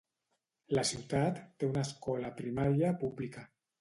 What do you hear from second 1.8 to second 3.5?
escola primària pública.